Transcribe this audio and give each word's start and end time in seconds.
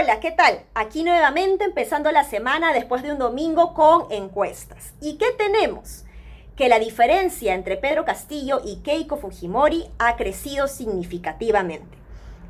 Hola, 0.00 0.20
¿qué 0.20 0.30
tal? 0.30 0.60
Aquí 0.74 1.02
nuevamente 1.02 1.64
empezando 1.64 2.12
la 2.12 2.22
semana 2.22 2.72
después 2.72 3.02
de 3.02 3.10
un 3.10 3.18
domingo 3.18 3.74
con 3.74 4.12
encuestas. 4.12 4.92
¿Y 5.00 5.18
qué 5.18 5.32
tenemos? 5.36 6.04
Que 6.54 6.68
la 6.68 6.78
diferencia 6.78 7.52
entre 7.52 7.76
Pedro 7.76 8.04
Castillo 8.04 8.60
y 8.64 8.76
Keiko 8.82 9.16
Fujimori 9.16 9.90
ha 9.98 10.14
crecido 10.14 10.68
significativamente. 10.68 11.98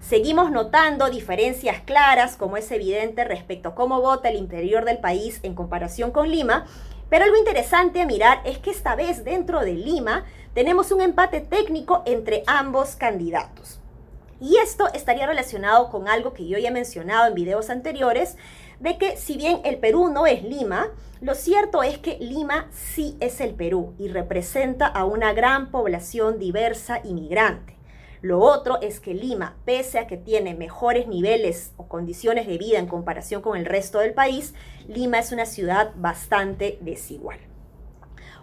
Seguimos 0.03 0.51
notando 0.51 1.09
diferencias 1.09 1.81
claras, 1.81 2.37
como 2.37 2.59
es 2.59 2.71
evidente 2.71 3.25
respecto 3.25 3.71
a 3.71 3.75
cómo 3.75 4.03
vota 4.03 4.29
el 4.29 4.37
interior 4.37 4.85
del 4.85 4.99
país 4.99 5.41
en 5.43 5.55
comparación 5.55 6.11
con 6.11 6.31
Lima, 6.31 6.67
pero 7.09 7.25
algo 7.25 7.39
interesante 7.39 8.03
a 8.03 8.07
mirar 8.07 8.43
es 8.45 8.59
que 8.59 8.71
esta 8.71 8.95
vez 8.95 9.25
dentro 9.25 9.61
de 9.61 9.73
Lima 9.73 10.27
tenemos 10.53 10.93
un 10.93 11.01
empate 11.01 11.41
técnico 11.41 12.03
entre 12.05 12.43
ambos 12.47 12.95
candidatos. 12.95 13.78
Y 14.41 14.57
esto 14.59 14.87
estaría 14.95 15.27
relacionado 15.27 15.91
con 15.91 16.09
algo 16.09 16.33
que 16.33 16.47
yo 16.47 16.59
ya 16.59 16.69
he 16.69 16.73
mencionado 16.73 17.27
en 17.27 17.35
videos 17.35 17.71
anteriores, 17.71 18.37
de 18.81 18.97
que 18.97 19.17
si 19.17 19.37
bien 19.37 19.61
el 19.65 19.79
Perú 19.79 20.09
no 20.09 20.27
es 20.27 20.45
Lima, 20.45 20.89
lo 21.21 21.35
cierto 21.35 21.83
es 21.83 21.99
que 21.99 22.19
Lima 22.21 22.69
sí 22.71 23.17
es 23.19 23.41
el 23.41 23.55
Perú 23.55 23.95
y 23.99 24.09
representa 24.09 24.87
a 24.87 25.05
una 25.05 25.33
gran 25.33 25.73
población 25.73 26.39
diversa 26.39 27.01
y 27.03 27.15
migrante. 27.15 27.77
Lo 28.21 28.41
otro 28.41 28.81
es 28.81 29.01
que 29.01 29.15
Lima, 29.15 29.57
pese 29.65 29.99
a 29.99 30.07
que 30.07 30.17
tiene 30.17 30.55
mejores 30.55 31.07
niveles 31.07 31.73
o 31.77 31.89
condiciones 31.89 32.47
de 32.47 32.59
vida 32.59 32.79
en 32.79 32.87
comparación 32.87 33.43
con 33.43 33.57
el 33.57 33.65
resto 33.65 33.99
del 33.99 34.15
país, 34.15 34.55
Lima 34.87 35.19
es 35.19 35.33
una 35.33 35.47
ciudad 35.47 35.93
bastante 35.97 36.79
desigual. 36.81 37.48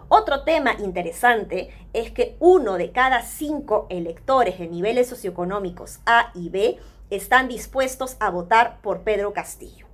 Otro 0.08 0.44
tema 0.44 0.74
interesante 0.78 1.70
es 1.92 2.12
que 2.12 2.36
uno 2.38 2.74
de 2.74 2.92
cada 2.92 3.22
cinco 3.22 3.86
electores 3.90 4.58
de 4.60 4.68
niveles 4.68 5.08
socioeconómicos 5.08 5.98
A 6.06 6.30
y 6.32 6.48
B 6.48 6.78
están 7.10 7.48
dispuestos 7.48 8.16
a 8.20 8.30
votar 8.30 8.78
por 8.82 9.00
Pedro 9.00 9.32
Castillo. 9.32 9.86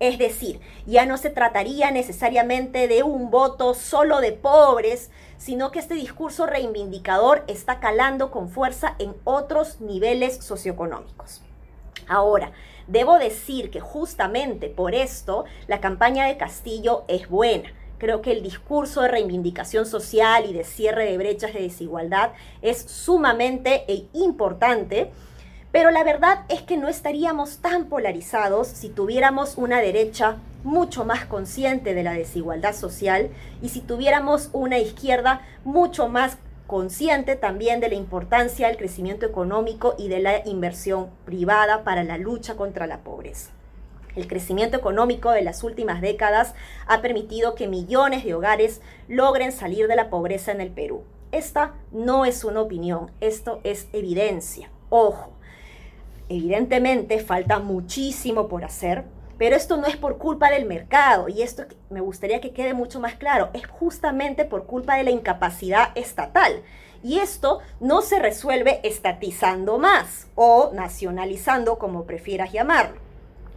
Es 0.00 0.18
decir, 0.18 0.60
ya 0.84 1.06
no 1.06 1.16
se 1.16 1.30
trataría 1.30 1.92
necesariamente 1.92 2.88
de 2.88 3.04
un 3.04 3.30
voto 3.30 3.74
solo 3.74 4.20
de 4.20 4.32
pobres, 4.32 5.12
sino 5.36 5.70
que 5.70 5.78
este 5.78 5.94
discurso 5.94 6.46
reivindicador 6.46 7.44
está 7.46 7.78
calando 7.78 8.32
con 8.32 8.48
fuerza 8.48 8.96
en 8.98 9.14
otros 9.22 9.80
niveles 9.80 10.38
socioeconómicos. 10.44 11.40
Ahora, 12.08 12.50
debo 12.88 13.16
decir 13.20 13.70
que 13.70 13.78
justamente 13.78 14.68
por 14.68 14.92
esto 14.92 15.44
la 15.68 15.80
campaña 15.80 16.26
de 16.26 16.36
Castillo 16.36 17.04
es 17.06 17.28
buena 17.28 17.72
Creo 18.02 18.20
que 18.20 18.32
el 18.32 18.42
discurso 18.42 19.02
de 19.02 19.06
reivindicación 19.06 19.86
social 19.86 20.44
y 20.50 20.52
de 20.52 20.64
cierre 20.64 21.04
de 21.04 21.16
brechas 21.16 21.54
de 21.54 21.62
desigualdad 21.62 22.32
es 22.60 22.78
sumamente 22.78 23.84
e 23.86 24.08
importante, 24.12 25.12
pero 25.70 25.92
la 25.92 26.02
verdad 26.02 26.40
es 26.48 26.62
que 26.62 26.76
no 26.76 26.88
estaríamos 26.88 27.58
tan 27.58 27.84
polarizados 27.84 28.66
si 28.66 28.88
tuviéramos 28.88 29.56
una 29.56 29.80
derecha 29.80 30.38
mucho 30.64 31.04
más 31.04 31.26
consciente 31.26 31.94
de 31.94 32.02
la 32.02 32.14
desigualdad 32.14 32.74
social 32.74 33.30
y 33.62 33.68
si 33.68 33.80
tuviéramos 33.80 34.50
una 34.52 34.80
izquierda 34.80 35.42
mucho 35.62 36.08
más 36.08 36.38
consciente 36.66 37.36
también 37.36 37.78
de 37.78 37.88
la 37.88 37.94
importancia 37.94 38.66
del 38.66 38.78
crecimiento 38.78 39.26
económico 39.26 39.94
y 39.96 40.08
de 40.08 40.18
la 40.18 40.44
inversión 40.44 41.10
privada 41.24 41.84
para 41.84 42.02
la 42.02 42.18
lucha 42.18 42.56
contra 42.56 42.88
la 42.88 43.04
pobreza. 43.04 43.52
El 44.14 44.28
crecimiento 44.28 44.76
económico 44.76 45.30
de 45.30 45.42
las 45.42 45.64
últimas 45.64 46.00
décadas 46.00 46.54
ha 46.86 47.00
permitido 47.00 47.54
que 47.54 47.68
millones 47.68 48.24
de 48.24 48.34
hogares 48.34 48.82
logren 49.08 49.52
salir 49.52 49.88
de 49.88 49.96
la 49.96 50.10
pobreza 50.10 50.52
en 50.52 50.60
el 50.60 50.70
Perú. 50.70 51.02
Esta 51.30 51.74
no 51.92 52.26
es 52.26 52.44
una 52.44 52.60
opinión, 52.60 53.10
esto 53.20 53.60
es 53.64 53.88
evidencia. 53.94 54.70
Ojo, 54.90 55.32
evidentemente 56.28 57.20
falta 57.20 57.58
muchísimo 57.58 58.48
por 58.48 58.64
hacer, 58.64 59.04
pero 59.38 59.56
esto 59.56 59.78
no 59.78 59.86
es 59.86 59.96
por 59.96 60.18
culpa 60.18 60.50
del 60.50 60.66
mercado 60.66 61.30
y 61.30 61.40
esto 61.40 61.64
me 61.88 62.02
gustaría 62.02 62.42
que 62.42 62.52
quede 62.52 62.74
mucho 62.74 63.00
más 63.00 63.14
claro, 63.14 63.48
es 63.54 63.66
justamente 63.66 64.44
por 64.44 64.66
culpa 64.66 64.96
de 64.96 65.04
la 65.04 65.10
incapacidad 65.10 65.88
estatal. 65.94 66.62
Y 67.02 67.18
esto 67.18 67.60
no 67.80 68.02
se 68.02 68.18
resuelve 68.18 68.80
estatizando 68.84 69.78
más 69.78 70.28
o 70.34 70.70
nacionalizando, 70.72 71.78
como 71.78 72.04
prefieras 72.04 72.52
llamarlo. 72.52 73.11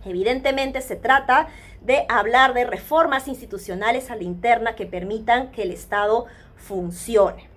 Evidentemente 0.05 0.81
se 0.81 0.95
trata 0.95 1.47
de 1.81 2.05
hablar 2.09 2.53
de 2.53 2.65
reformas 2.65 3.27
institucionales 3.27 4.11
a 4.11 4.15
la 4.15 4.23
interna 4.23 4.75
que 4.75 4.85
permitan 4.85 5.51
que 5.51 5.63
el 5.63 5.71
Estado 5.71 6.25
funcione. 6.55 7.49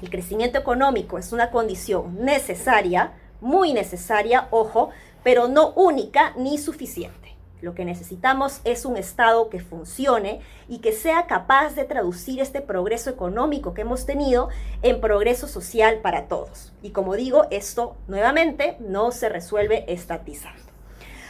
El 0.00 0.10
crecimiento 0.10 0.58
económico 0.58 1.18
es 1.18 1.32
una 1.32 1.50
condición 1.50 2.24
necesaria, 2.24 3.12
muy 3.40 3.72
necesaria, 3.72 4.46
ojo, 4.50 4.90
pero 5.24 5.48
no 5.48 5.70
única 5.70 6.32
ni 6.36 6.56
suficiente. 6.56 7.18
Lo 7.60 7.74
que 7.74 7.84
necesitamos 7.84 8.60
es 8.62 8.84
un 8.84 8.96
Estado 8.96 9.48
que 9.48 9.58
funcione 9.58 10.40
y 10.68 10.78
que 10.78 10.92
sea 10.92 11.26
capaz 11.26 11.74
de 11.74 11.84
traducir 11.84 12.40
este 12.40 12.60
progreso 12.60 13.10
económico 13.10 13.74
que 13.74 13.80
hemos 13.80 14.06
tenido 14.06 14.48
en 14.82 15.00
progreso 15.00 15.48
social 15.48 15.98
para 15.98 16.28
todos. 16.28 16.72
Y 16.82 16.90
como 16.90 17.16
digo, 17.16 17.46
esto 17.50 17.96
nuevamente 18.06 18.76
no 18.78 19.10
se 19.10 19.28
resuelve 19.28 19.84
estatizando. 19.88 20.67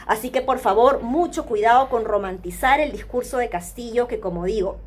Así 0.09 0.31
que 0.31 0.41
por 0.41 0.57
favor, 0.57 1.03
mucho 1.03 1.45
cuidado 1.45 1.87
con 1.87 2.03
romantizar 2.03 2.79
el 2.79 2.91
discurso 2.91 3.37
de 3.37 3.47
Castillo, 3.47 4.07
que 4.07 4.19
como 4.19 4.45
digo, 4.45 4.77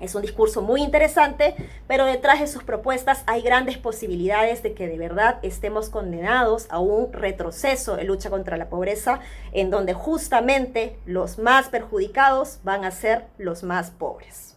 es 0.00 0.14
un 0.14 0.22
discurso 0.22 0.62
muy 0.62 0.80
interesante, 0.80 1.54
pero 1.86 2.06
detrás 2.06 2.40
de 2.40 2.46
sus 2.46 2.64
propuestas 2.64 3.22
hay 3.26 3.42
grandes 3.42 3.76
posibilidades 3.76 4.62
de 4.62 4.72
que 4.72 4.88
de 4.88 4.96
verdad 4.96 5.40
estemos 5.42 5.90
condenados 5.90 6.68
a 6.70 6.78
un 6.78 7.12
retroceso 7.12 7.96
de 7.96 8.04
lucha 8.04 8.30
contra 8.30 8.56
la 8.56 8.70
pobreza, 8.70 9.20
en 9.52 9.68
donde 9.68 9.92
justamente 9.92 10.96
los 11.04 11.38
más 11.38 11.68
perjudicados 11.68 12.60
van 12.64 12.86
a 12.86 12.92
ser 12.92 13.26
los 13.36 13.64
más 13.64 13.90
pobres. 13.90 14.56